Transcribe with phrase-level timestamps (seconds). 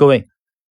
[0.00, 0.26] 各位，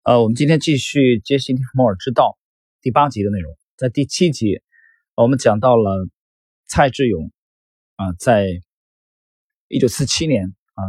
[0.05, 2.39] 呃，我们今天继续杰西蒂夫摩尔之道
[2.81, 3.55] 第八集的内容。
[3.77, 4.63] 在第七集，
[5.15, 6.09] 我们讲到了
[6.67, 7.31] 蔡志勇
[7.97, 8.47] 啊，在
[9.69, 10.81] 一九四七年啊，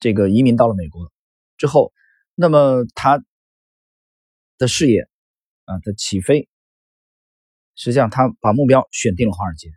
[0.00, 1.12] 这个移民到了美国
[1.58, 1.92] 之后，
[2.34, 3.22] 那么他
[4.56, 5.06] 的事业
[5.66, 6.48] 啊的起飞，
[7.74, 9.68] 实际上他把目标选定了华尔街。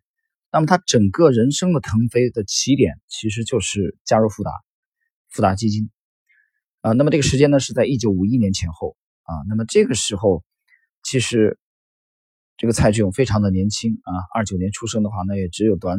[0.53, 4.51] 那么他整个人生的腾飞的起点，其实就是加入富达，
[5.27, 5.91] 富达基金。
[6.81, 9.33] 啊，那么这个时间呢是在一九五一年前后啊。
[9.49, 10.43] 那么这个时候，
[11.03, 11.57] 其实
[12.55, 15.97] 这个蔡志勇非常的年轻啊，二九年出生的话，那也只有短，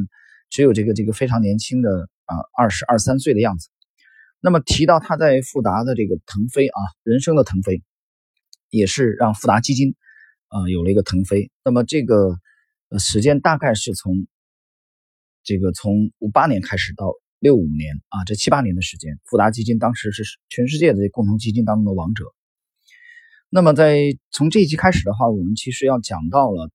[0.50, 3.68] 只有这个这个非常年轻的啊，二十二三岁的样子。
[4.40, 7.82] 那么提到他在富达的这个腾飞啊，人生的腾飞，
[8.70, 9.96] 也是让富达基金
[10.46, 11.50] 啊有了一个腾飞。
[11.64, 12.38] 那么这个
[12.98, 14.26] 时间大概是从
[15.42, 17.12] 这个从五八年开始到。
[17.38, 22.24] 六五年啊，这七八年的时间，富达基金当时是全世界的共同基金当中的王者。
[23.48, 26.70] 那么，在从这一期开始的话，我们其实要讲到了，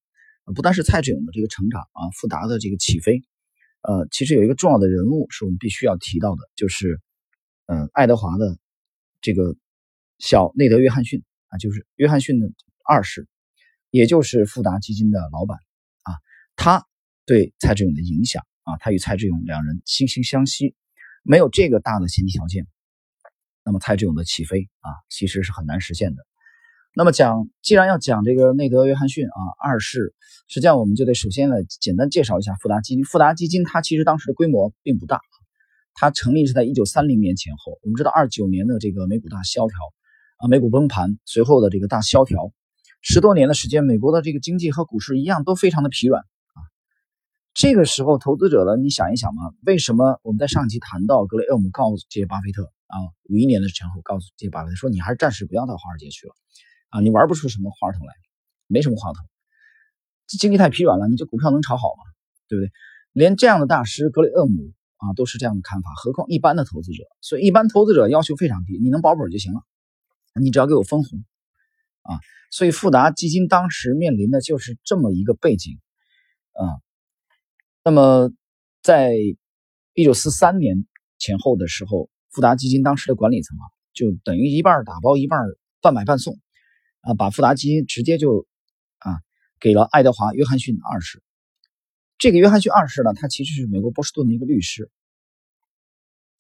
[0.56, 3.22] 不单是蔡志勇的这个成长啊，富达的这个起飞，
[3.82, 7.00] 呃，其实有一个重要的人物是我们必须要提到的，就是，
[7.68, 8.58] 嗯，爱德华的
[9.22, 9.56] 这个
[10.18, 12.50] 小内德约翰逊啊，就是约翰逊的
[12.88, 13.28] 二世，
[13.92, 15.58] 也就是富达基金的老板
[16.04, 16.16] 啊，
[16.56, 16.88] 他
[17.26, 18.44] 对蔡志勇的影响。
[18.64, 20.76] 啊，他与蔡志勇两人惺惺相惜，
[21.24, 22.66] 没有这个大的前提条件，
[23.66, 26.26] 那么蔡志勇的起飞啊，其实是很难实现的。
[26.96, 30.14] 那么讲，既然要讲这个内德·约翰逊啊二世，
[30.48, 33.04] 实际上我们就得首先来简单介绍一下富达基金。
[33.04, 35.20] 富达基金它其实当时的规模并不大，
[35.96, 37.80] 它成立是在一九三零年前后。
[37.82, 39.76] 我们知道二九年的这个美股大萧条
[40.38, 42.54] 啊，美股崩盘，随后的这个大萧条，
[43.02, 46.24] 十多年的时间，美国的这个经济和股市一样都非常的疲软。
[47.54, 52.98] 这个时候，投资者呢，你想一想嘛，为什么我们在上期谈到格雷厄姆告诉这些巴菲特啊，
[53.30, 56.34] 五一年的前后告诉这些巴菲特说，你还是暂时不要到华尔街去了，
[56.90, 58.14] 啊，你玩不出什么花头来，
[58.68, 59.20] 没什么花头，
[60.28, 62.04] 经济太疲软了，你这股票能炒好吗？
[62.48, 62.72] 对不对？
[63.12, 67.04] 连这样的大师格雷厄姆啊都是这样的看法，何况一般的投资者？
[67.22, 69.62] 所以一般投资者要求非常低，你能保本就行了，
[70.42, 71.24] 你只要给我分红
[72.02, 72.18] 啊。
[72.50, 75.80] 所以富达基金当时面临的就是这么一个背景
[76.54, 76.82] 啊。
[77.86, 78.32] 那么，
[78.82, 79.14] 在
[79.94, 80.88] 一九四三年
[81.20, 85.42] 前后的时候，富达基金当时的管理层啊，就等于一半打包，一半
[85.82, 86.40] 半买半送，
[87.02, 88.48] 啊，把富达基金直接就
[89.00, 89.20] 啊
[89.60, 91.22] 给了爱德华·约翰逊二世。
[92.18, 94.90] 这个约翰逊二世呢，他其实是美国波士顿的一个律师，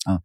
[0.06, 0.22] 啊，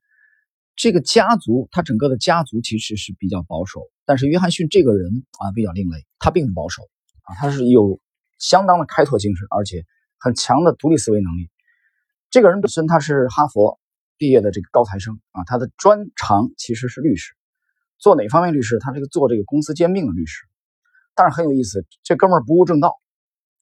[0.77, 6.85] 这个家族他整个的家族其实是比较保守，但是约翰逊这个人啊比较另类，他并不保守
[7.23, 8.01] 啊，他是有
[8.39, 9.85] 相当的开拓精神，而且。
[10.19, 11.51] 很强的独立思维能力。
[12.31, 13.81] 这个人本身他是哈佛
[14.17, 17.35] 毕业的这个高材生啊，他的专长其实是律师。
[17.99, 18.79] 做哪方面律师？
[18.79, 20.45] 他这个做这个公司兼并的律师。
[21.15, 23.01] 但是很有意思，这哥们儿不务正道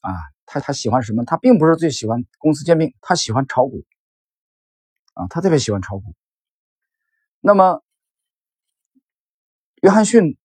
[0.00, 0.10] 啊。
[0.44, 1.24] 他他喜欢什么？
[1.24, 3.84] 他并不是最喜欢公司兼并，他喜欢炒股
[5.14, 6.14] 啊，他特别喜欢炒股。
[7.40, 7.82] 那么，
[9.82, 10.36] 约翰逊，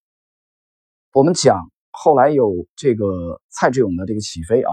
[1.14, 4.72] 我们讲后来有这个蔡志勇的这个起飞啊。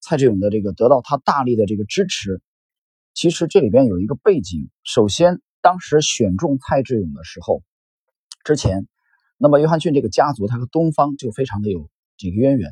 [0.00, 2.40] 蔡志勇的这个得到他大力的这个支持，
[3.14, 4.70] 其实这里边有一个背景。
[4.84, 7.62] 首先，当时选中蔡志勇的时候，
[8.44, 8.86] 之前，
[9.36, 12.70] 那么约翰逊这个家族他和东方就非常的有这个渊源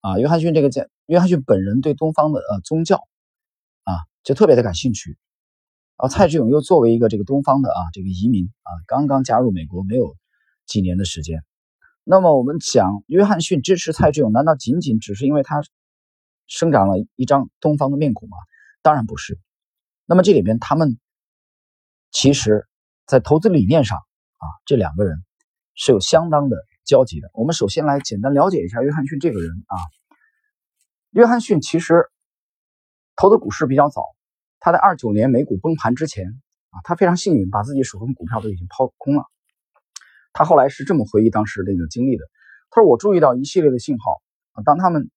[0.00, 0.18] 啊。
[0.18, 2.96] 约翰逊这个家，约翰逊本人对东方的呃宗教
[3.84, 5.16] 啊就特别的感兴趣。
[5.96, 10.16] 然后蔡志勇又作为一个这个东方的啊这个移民啊，刚刚加入美国没有
[10.66, 11.44] 几年的时间。
[12.02, 15.62] 那么我们讲约翰逊支持蔡志勇，难道仅仅只是因为他？
[16.46, 18.36] 生长了一张东方的面孔吗？
[18.82, 19.38] 当然不是。
[20.04, 20.98] 那么这里边他们
[22.10, 22.68] 其实，
[23.06, 25.24] 在投资理念上啊，这两个人
[25.74, 27.30] 是有相当的交集的。
[27.32, 29.76] 我们首先来简单了解一下约翰逊这个人啊。
[31.10, 32.04] 约翰逊其实
[33.16, 34.02] 投的股市比较早，
[34.60, 36.26] 他在二九年美股崩盘之前
[36.68, 39.24] 啊，他非常幸运，把自己手中股票都已经抛空了。
[40.34, 42.24] 他后来是这么回忆当时这个经历的：
[42.70, 44.20] 他说，我注意到一系列的信号
[44.52, 45.10] 啊，当他们。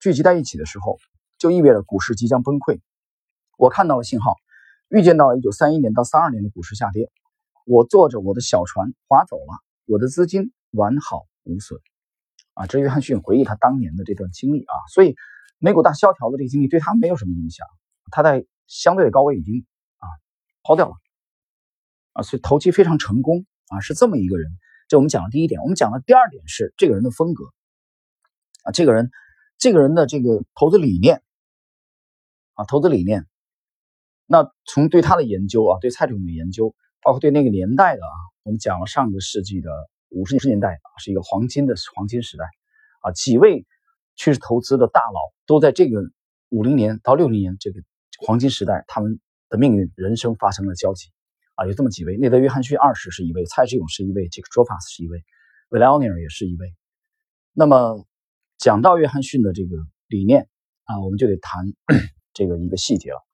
[0.00, 0.98] 聚集在一起的时候，
[1.38, 2.80] 就意味着股市即将崩溃。
[3.56, 4.36] 我看到了信号，
[4.88, 7.10] 预见到了1931年到32年的股市下跌。
[7.64, 11.80] 我坐着我的小船划走了，我的资金完好无损。
[12.52, 15.16] 啊，这约翰逊回忆他当年的这段经历啊，所以
[15.58, 17.66] 美股大萧条的这个经历对他没有什么影响，
[18.10, 19.64] 他在相对的高位已经
[19.96, 20.06] 啊
[20.62, 20.94] 抛掉了
[22.12, 24.52] 啊，所以投机非常成功啊，是这么一个人。
[24.88, 27.44] 这我们讲的第一点，我们讲的第二点是这个人的风格
[28.64, 29.10] 啊，这个人。
[29.64, 31.22] 这个人的这个投资理念
[32.52, 33.26] 啊，投资理念，
[34.26, 38.12] 那从对他的研究啊，对蔡志勇的研究，包括对那个年代的啊
[38.42, 39.70] 我们讲了上个世纪的
[40.10, 42.44] 五十年代啊，是一个黄金的黄金时代。
[43.00, 43.64] 啊，几位
[44.16, 45.98] 趋势投资的大佬都在这个
[46.50, 47.80] 五零年到六零年这个
[48.18, 49.18] 黄金时代，他们
[49.48, 51.08] 的命运人生发生了交集。
[51.54, 55.24] 啊，有这么几位：内德·约翰逊二世是一位，蔡志勇是一位，杰克·卓法斯是一位，
[55.70, 56.74] 维莱奥尼尔也是一位。
[57.54, 58.04] 那么
[58.58, 60.48] 讲到约翰逊的这个理念
[60.84, 61.64] 啊，我们就得谈
[62.32, 63.24] 这个一个细节了。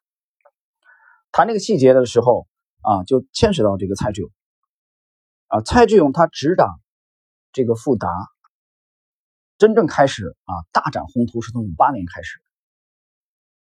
[1.32, 2.48] 谈这个细节的时候
[2.82, 4.30] 啊，就牵扯到这个蔡志勇
[5.46, 5.60] 啊。
[5.60, 6.80] 蔡志勇他执掌
[7.52, 8.08] 这个富达，
[9.58, 12.40] 真正开始啊大展宏图是从五八年开始。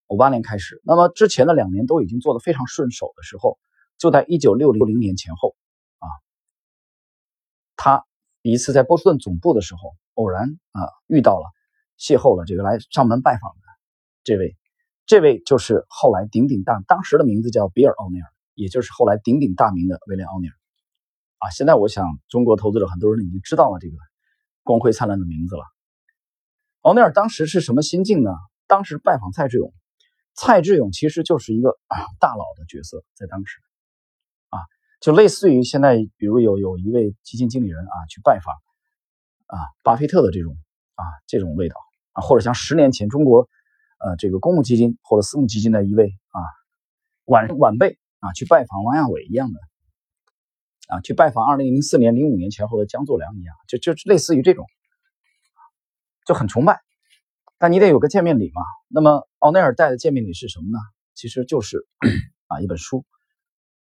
[0.06, 3.58] 五八年开始，那么之前的两年都已经做得非常顺手的时候，
[3.98, 5.54] 就在一九六零年前后
[5.98, 6.08] 啊，
[7.76, 8.06] 他
[8.40, 11.46] 一次在波士顿总部的时候，偶然啊遇到了，
[11.96, 13.62] 邂逅了这个来上门拜访的
[14.24, 14.56] 这位。
[15.06, 20.54] 这位就是后来鼎鼎大，当时的名字叫比尔·奥尼尔，也就是后来鼎鼎大名的威廉·奥尼尔。
[21.38, 23.96] 啊，现在我想中国投资者很多人已经知道了这个
[24.64, 25.62] 光辉灿烂的名字了。
[26.82, 28.30] 奥尼尔当时是什么心境呢？
[28.66, 29.72] 当时拜访蔡志勇，
[30.34, 31.78] 蔡志勇其实就是一个
[32.20, 33.60] 大佬的角色，在当时，
[34.50, 34.58] 啊，
[35.00, 38.54] 就类似于现在，比如有有一位基金经理人啊去拜访
[39.48, 40.56] 啊巴菲特的这种
[40.94, 41.76] 啊这种味道
[42.12, 43.48] 啊，或者像十年前中国。
[44.00, 46.38] 呃，这个公募基金或者私募基金的一位啊
[47.24, 49.58] 晚晚辈啊，去拜访王亚伟一样的
[50.86, 54.64] 啊，去拜访二零零四年、零五年前后的江作良一样，就就类似于这种，
[56.24, 56.80] 就很崇拜。
[57.58, 58.62] 但你得有个见面礼嘛。
[58.86, 60.78] 那么奥内尔带的见面礼是什么呢？
[61.14, 61.84] 其实就是
[62.46, 63.04] 啊一本书。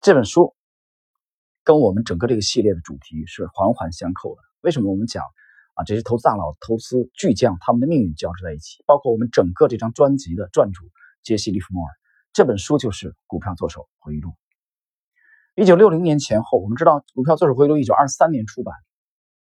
[0.03, 0.55] 这本书
[1.65, 4.43] 跟我们整个这个系列的主题是环环相扣的。
[4.61, 5.25] 为什么我们讲？
[5.75, 8.83] 啊，这些投资大佬、投资巨匠，他们的命运交织在一起。
[8.87, 10.91] 包括我们整个这张专辑的撰主
[11.23, 11.93] 杰西·利弗莫尔，
[12.33, 14.31] 这本书就是《股票作手回忆录》。
[15.55, 18.75] 一九六零年前后，我们知道《股票作手回忆录》一九二三年出版，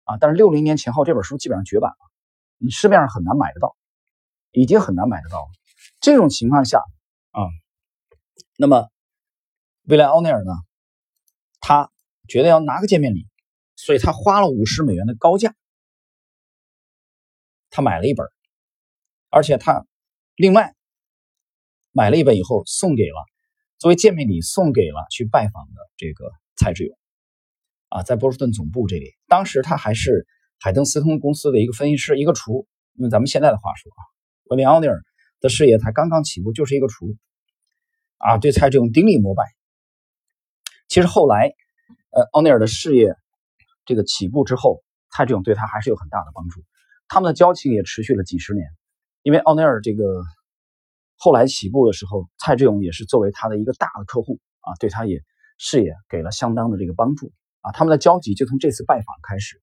[0.05, 1.97] 啊，但是六零年前后这本书基本上绝版了，
[2.59, 3.77] 你市面上很难买得到，
[4.53, 5.49] 已经很难买得到了。
[6.01, 6.79] 这种情况下，
[7.31, 7.43] 啊，
[8.57, 8.89] 那么
[9.85, 10.53] 未来奥尼尔呢，
[11.61, 11.91] 他
[12.29, 13.29] 觉得要拿个见面礼，
[13.75, 15.55] 所以他花了五十美元的高价。
[17.71, 18.27] 他买了一本，
[19.31, 19.87] 而且他
[20.37, 20.75] 另外
[21.93, 23.25] 买了一本以后送给了
[23.79, 26.99] 作为见面礼送给了去拜访的这个蔡志勇
[27.89, 30.27] 啊，在波士顿总部这里，当时他还是
[30.61, 32.67] 海登斯通公司的一个分析师，一个厨。
[32.95, 34.03] 用咱们现在的话说啊，
[34.51, 35.05] 威廉奥尼尔
[35.41, 37.17] 的事业才刚刚起步，就是一个厨
[38.17, 39.45] 啊，对蔡志勇顶礼膜拜。
[40.89, 41.53] 其实后来，
[42.11, 43.15] 呃，奥尼尔的事业
[43.85, 44.83] 这个起步之后，
[45.13, 46.65] 蔡志勇对他还是有很大的帮助。
[47.09, 48.69] 他们的交情也持续了几十年，
[49.23, 50.23] 因为奥尼尔这个
[51.17, 55.23] 后来起步的时候，蔡志勇也是作为他的一个大的客户啊，对他也
[55.57, 57.33] 事业给了相当的这个帮助
[57.63, 57.73] 啊。
[57.73, 59.61] 他们的交集就从这次拜访开始。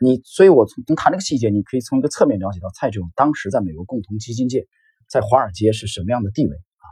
[0.00, 4.66] 你，所以我从从谈这个细节，你可以从一个侧面了解到蔡志勇当时在美国共同基金界，
[5.08, 6.86] 在华尔街是什么样的地位啊。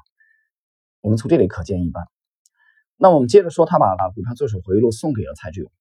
[1.01, 2.07] 我们从这里可见一斑。
[2.97, 5.73] 那我们接着说，他把把股票作手回忆录送给了蔡志勇。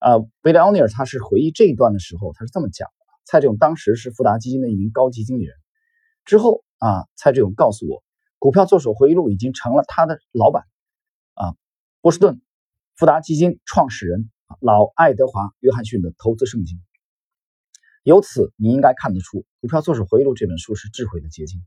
[0.00, 5.54] 啊，威廉奥尼尔他是回忆这一段的时候，他是这么讲的：蔡志勇当时是富达基金的一名高级经理人。
[6.24, 8.02] 之后啊，蔡志勇告诉我，
[8.38, 10.64] 股票作手回忆录已经成了他的老板
[11.34, 11.52] 啊，
[12.00, 12.40] 波士顿
[12.96, 16.80] 富达基金创始人老爱德华约翰逊的投资圣经。
[18.02, 21.60] 由此你应该看得出，股票作手回忆录这本书是智慧的结晶，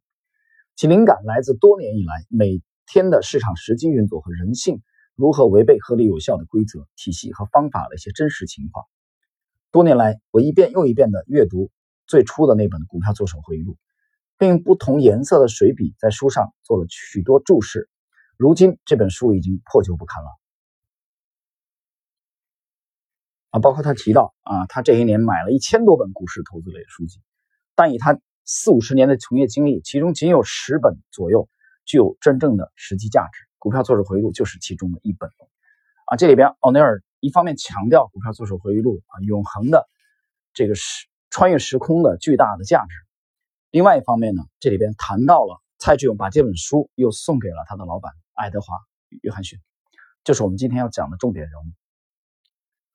[0.76, 4.82] 其灵感来自多年以来每天的市场实际运作和人性。
[5.16, 8.86] 如何违背合理有效的规则体系和方法的一些真实情况。
[9.72, 11.72] 多年来，我一遍又一遍地阅读
[12.06, 13.74] 最初的那本《股票作手回忆录》，
[14.38, 17.90] 并用不同颜色的水笔在书上做了许多注释。
[18.38, 20.30] 如今，这本书已经破旧不堪了。
[23.52, 27.20] 啊，包括他提到啊，他这一年买了一千多本股市投资类书籍，
[27.76, 31.48] 但以他四五十年的从业经历，其中仅有十本左右
[31.86, 33.48] 具有真正的实际价值。
[33.64, 35.30] 股票作手回忆录就是其中的一本，
[36.08, 39.88] 啊，这里边奥尼尔一方面强调股票作手回忆录啊永恒的
[40.54, 42.94] 这个时穿越时空的巨大的价值，
[43.72, 48.76] 另外一方面呢，这里边谈到了蔡志勇把这本书又送给了他的老板爱德华
[49.22, 49.58] 约翰逊，
[50.26, 51.68] 这是我们今天要讲的重点人物。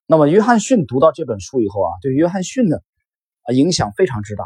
[0.05, 2.83] 那么约翰逊读到这本书以后啊，对约翰逊的
[3.45, 4.45] 啊影响非常之大，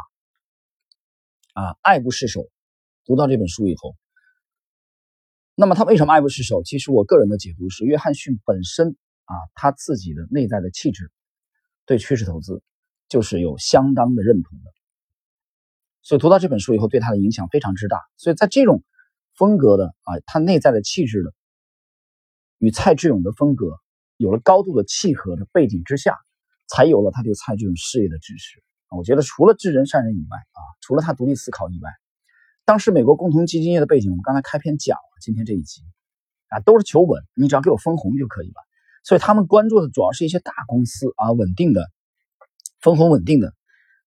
[1.51, 2.45] 啊爱不释手。
[3.03, 3.97] 读到这本书以后。
[5.55, 6.63] 那么他为什么爱不释手？
[6.63, 8.95] 其实我个人的解读是，约翰逊本身
[9.25, 11.11] 啊，他自己的内在的气质，
[11.85, 12.63] 对趋势投资
[13.07, 14.71] 就是有相当的认同的。
[16.01, 17.99] 所以读到这本书以后，对他的影响非常之大。
[18.17, 18.83] 所以在这种
[19.35, 21.33] 风格的啊，他内在的气质的
[22.57, 23.77] 与蔡志勇的风格
[24.17, 26.17] 有了高度的契合的背景之下，
[26.67, 28.63] 才有了他对蔡志勇事业的支持。
[28.89, 31.91] 我觉得除了知人善任以外啊，除了他独立思考以外，
[32.65, 35.81] 当时美国共同基金业的背景，我们刚才开篇讲了，今天这一集
[36.47, 38.55] 啊都是求稳，你只要给我分红就可以了。
[39.03, 41.89] 所以他们关注的主要是一些大公司啊，稳定的
[42.79, 43.53] 分红稳定的。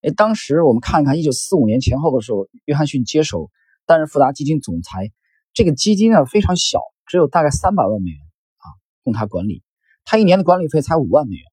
[0.00, 3.50] 哎，当时我们看一看，一九四五年前后的时候，约翰逊接手
[3.84, 5.12] 担任富达基金总裁，
[5.52, 8.20] 这个基金呢非常小，只有大概三百万美元
[8.56, 8.64] 啊
[9.04, 9.62] 供他管理，
[10.04, 11.44] 他一年的管理费才五万美元。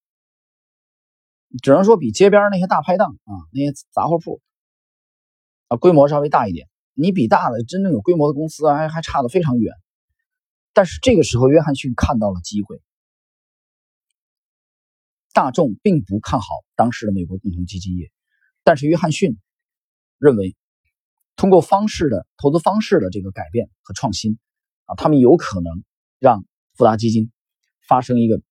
[1.62, 4.42] 只能说比街边那些大排档啊，那些杂货铺
[5.68, 6.70] 啊，规模稍微大一点。
[6.94, 9.74] 你比大的真正有规模的公司还还差得非常远。
[10.74, 12.82] 但是这个时候，约翰逊看到了机会。
[15.34, 18.12] 大众并不看好当时的美国共同基金业，
[18.64, 19.40] 但是约翰逊
[20.20, 20.56] 认为，
[21.36, 24.38] 通过方式的投资方式的这个改变和创新
[24.86, 25.84] 啊，他们有可能
[26.20, 26.46] 让
[26.76, 27.32] 富达基金
[27.88, 28.42] 发生一个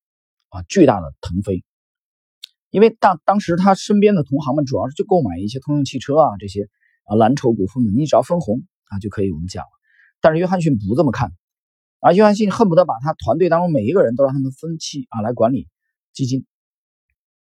[0.48, 1.64] 啊巨大的腾飞。
[2.70, 6.68] 因为当当时他身边的同行们主要是去购买一些通用汽车啊这些
[7.04, 9.70] 啊蓝筹股份的，你只要分红啊就可以我们讲了。
[10.20, 11.32] 但是约翰逊不这么看，
[12.00, 15.68] 啊，约翰逊恨不得把他团队当中每一个人都让他们分期啊来管理
[16.12, 16.46] 基金，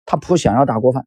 [0.04, 1.06] 他不想要大锅饭。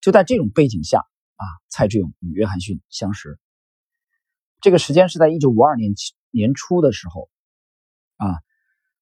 [0.00, 3.38] 就在这种背景下啊，蔡志勇与约翰逊相识，
[4.60, 5.92] 这个时间是在一九五二年
[6.30, 7.28] 年初的时候
[8.16, 8.36] 啊，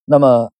[0.04, 0.52] 那么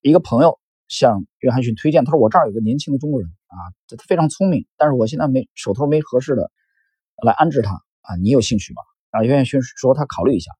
[0.00, 0.58] 一个朋友。
[0.88, 6.50] 向约翰逊推荐，他说：“我这儿有个年轻的中国人啊，这他非常聪明，但是我现在没手头没合适的
[7.22, 10.50] 来安置他啊，你有兴趣吗？”啊，约翰逊说他考虑一下。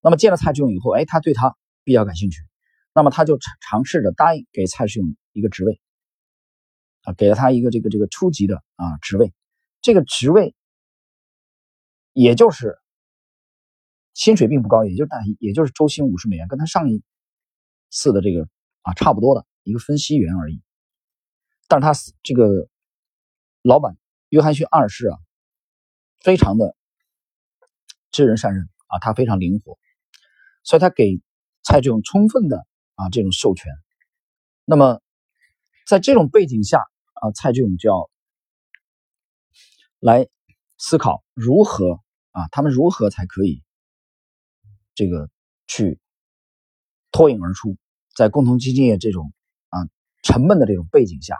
[0.00, 2.42] 那么见了蔡志勇以后，哎，他对他比较感兴趣，
[2.94, 5.80] 那么他就尝尝试着答应给蔡志勇一个职位
[7.02, 9.32] 啊，给了他一个这个这个初级的啊职位，
[9.80, 10.54] 这个职位
[12.12, 12.78] 也就是
[14.12, 17.02] 薪水并不高，也就大也就是周薪五十美元，跟他上一
[17.90, 18.48] 次的这个。
[18.84, 20.60] 啊，差不多的一个分析员而已，
[21.72, 22.68] 但是他这个
[23.62, 23.96] 老板
[24.28, 25.16] 约翰逊二世啊，
[26.20, 26.76] 非常的
[28.10, 29.78] 知人善任啊，他非常灵活，
[30.64, 31.22] 所以他给
[31.62, 33.72] 蔡志勇充分的啊这种授权。
[34.66, 35.00] 那么
[35.86, 36.78] 在这种背景下
[37.14, 38.10] 啊，蔡志勇就要
[39.98, 40.28] 来
[40.76, 42.00] 思考如何
[42.32, 43.62] 啊，他们如何才可以
[44.94, 45.30] 这个
[45.66, 45.98] 去
[47.12, 47.78] 脱颖而出。
[48.14, 49.32] 在共同基金业这种
[49.70, 49.88] 啊
[50.22, 51.38] 沉闷的这种背景下，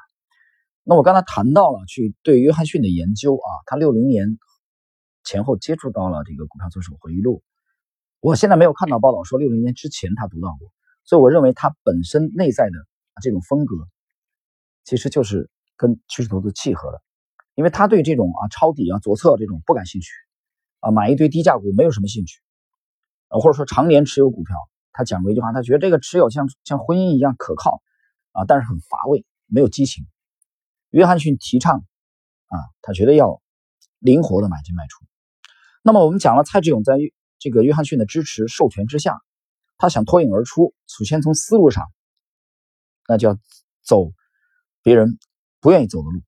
[0.84, 4.38] 那我刚才谈到了去对约翰逊的研究啊，他六零年
[5.24, 7.42] 前后接触到了这个股票作手回忆录，
[8.20, 10.72] 我现在没有看到报道说六零年之前他读到过，
[11.04, 12.72] 所以我认为他本身内在的
[13.22, 13.76] 这种风格
[14.84, 17.00] 其实就是跟趋势投资契合的，
[17.54, 20.10] 因为他对这种啊抄底啊左侧这种不感兴趣
[20.80, 22.40] 啊，买一堆低价股没有什么兴趣
[23.28, 24.56] 啊，或者说常年持有股票。
[24.94, 27.80] 他讲过一句话，他觉得这个持有像像婚姻一样可靠
[28.32, 30.04] 啊，但是很乏味，没有激情。
[30.92, 31.84] 约翰逊提倡
[32.46, 33.42] 啊，他觉得要
[33.98, 35.04] 灵活的买进卖出。
[35.82, 36.94] 那么我们讲了，蔡志勇在
[37.38, 39.20] 这个约翰逊的支持授权之下，
[39.76, 41.90] 他想脱颖而出，首先从思路上，
[43.08, 43.38] 那就要
[43.82, 44.12] 走
[44.82, 45.18] 别人
[45.60, 46.20] 不愿意走的路。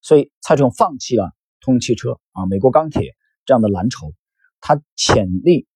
[0.00, 4.12] 所以蔡志勇放弃了通用汽车啊、美国钢铁这样的蓝筹，
[4.60, 5.68] 他潜力。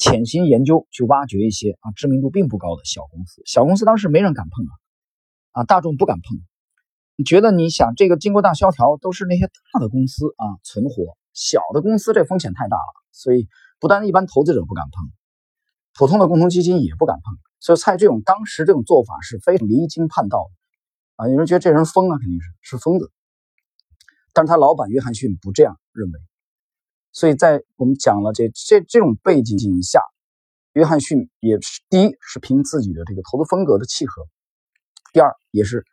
[0.00, 4.72] 潜心研究去挖掘一些啊知名度并不高的小公司，小公司当时没人敢碰啊，
[5.52, 6.40] 啊大众不敢碰。
[7.16, 15.10] 你觉得你想这个经过大萧条都是那些大的公司啊存活，小的公司这风险太大了，所以不但一般投资者不敢碰，
[15.94, 17.36] 普通的共同基金也不敢碰。
[17.60, 23.12] 所以蔡志勇当时这种做法是非常离经叛道的啊，有人觉得这人疯啊，肯定是是疯子。
[24.32, 26.18] 但是他老板约翰逊不这样认为。
[27.12, 30.00] 所以在我们讲了这这这种背景下，
[30.72, 34.26] 约翰逊也是第一是凭自己的这个投资风格的契合，
[35.12, 35.84] 第二也是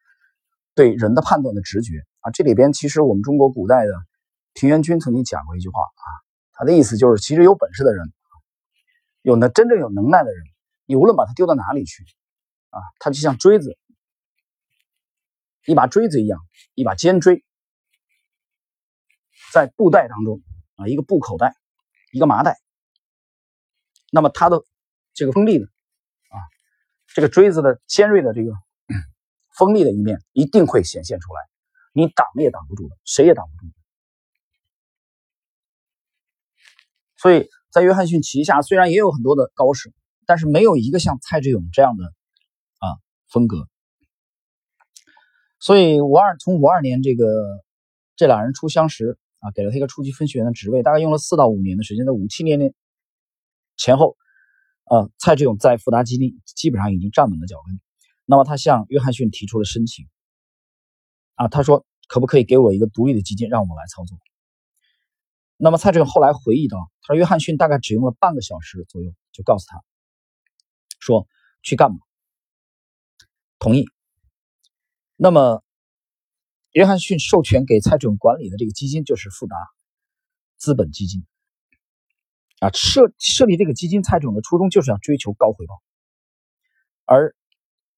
[0.79, 2.31] 对人的判断的直觉啊。
[2.31, 3.91] 这里边其实我们中国古代的
[4.53, 6.07] 平原君曾经讲过一句话啊，
[6.53, 8.13] 他的意思就是，其实有本事的人，
[9.21, 10.41] 有那真正有能耐的人，
[10.85, 12.05] 你无论把他丢到哪里去
[12.69, 13.77] 啊，他就像锥子，
[15.65, 16.39] 一把锥子一样，
[16.75, 17.43] 一把尖锥，
[19.51, 20.41] 在布袋当中。
[20.79, 21.57] 啊，一个布口袋，
[22.13, 22.57] 一个麻袋，
[24.13, 24.63] 那么他的
[25.13, 26.39] 这个锋利的啊，
[27.13, 28.53] 这个锥子的尖锐的这个
[29.59, 31.41] 锋利的一面一定会显现出来，
[31.93, 33.71] 你挡也挡不住的，谁也挡不住。
[37.17, 39.91] 所以在约翰逊旗下，虽然也有很多的高手，
[40.25, 42.05] 但是没有一个像蔡志勇这样的
[42.79, 42.87] 啊
[43.27, 43.67] 风格。
[45.59, 47.25] 所以五二从五二年这个
[48.15, 49.19] 这俩人初相识。
[49.41, 52.73] 啊，给了他一个初级分析员的职位，大概用了四到五年的时间，在五七年年
[53.77, 54.17] 前后，
[54.91, 57.88] 呃，蔡志勇在富达基金基本上已经站稳了脚跟。
[58.31, 60.07] 那么他向约翰逊提出了申请，
[61.33, 64.19] 啊，他说可不可以给我一个独立的基金让我来操作？
[65.57, 69.83] 那么蔡志勇后来回忆到，他说约翰逊大概只用了半个小时左右就告诉他，
[70.99, 71.27] 说
[71.63, 71.97] 去干嘛，
[73.57, 73.87] 同意。
[75.15, 75.63] 那么
[76.73, 79.55] 约翰逊授权给蔡志勇管理的这个基金就是富达
[80.57, 81.25] 资本基金。
[82.59, 85.81] 啊，设设立这个基金，蔡总的初衷就是要追求高回报。
[87.05, 87.35] 而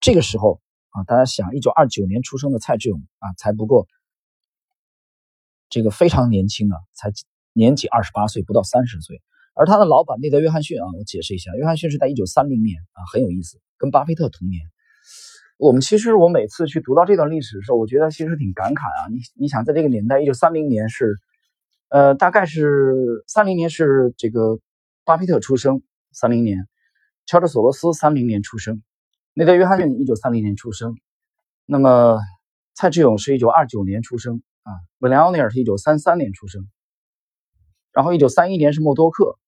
[0.02, 3.86] 这个时候啊，大家想，一九二九年出生的蔡志勇啊，才不过
[5.70, 7.10] 这个非常年轻啊，才
[7.54, 9.22] 年仅二十八岁，不到三十岁。
[9.54, 14.60] 而他的老板内德·约翰逊啊，我解释一下，约翰逊是在一九三零年啊，很有意思，跟巴菲特同年。
[15.56, 19.08] 我们其实我每次去读到这段历史的时候，我觉得其实挺感慨啊。
[19.08, 21.16] 你你想，在这个年代，一九三零年是。
[21.88, 24.58] 呃，大概是三零年是这个
[25.04, 26.66] 巴菲特出生，三零年，
[27.26, 28.82] 乔治索罗斯三零年出生，
[29.34, 30.94] 内德约翰逊一九三零年出生，
[31.66, 32.18] 那么
[32.74, 36.68] 蔡志勇是一九二九年出生啊，威廉奥尼尔是一九三三年出生，
[37.92, 39.38] 然后一九三一年是默多克，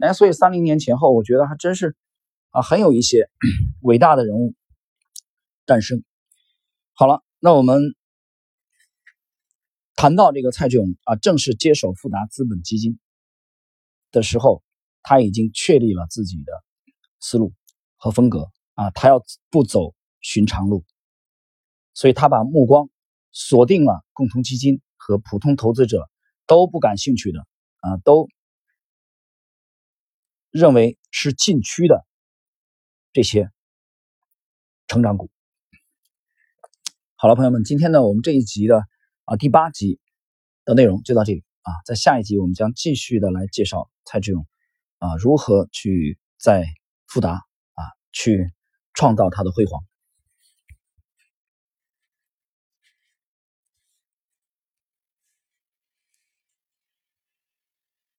[0.00, 1.96] 哎，所以三零年前后，我觉得还真是
[2.50, 3.30] 啊，很有一些
[3.82, 4.54] 伟大的人物
[5.66, 6.02] 诞生。
[6.94, 7.94] 好了，那我们。
[10.00, 13.00] 谈到这个蔡志勇啊，正式接手富达资本基金
[14.12, 14.62] 的时候，
[15.02, 16.52] 他已经确立了自己的
[17.18, 17.52] 思路
[17.96, 20.84] 和风格啊，他要不走寻常路，
[21.94, 22.88] 所以他把目光
[23.32, 26.08] 锁定了共同基金和普通投资者
[26.46, 27.40] 都不感兴趣的
[27.80, 28.28] 啊，都
[30.50, 32.06] 认为是禁区的
[33.12, 33.50] 这些
[34.86, 35.28] 成长股。
[37.16, 38.84] 好了，朋友们，今天呢，我们这一集的。
[39.30, 40.00] 啊，第八集
[40.64, 44.46] 的内容就到这里啊，在下一集我们将继续的来介绍蔡志勇
[44.96, 46.64] 啊如何去在
[47.06, 48.50] 富达啊去
[48.98, 49.80] 创造它的辉煌。